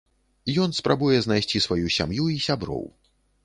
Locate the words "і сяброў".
2.37-2.85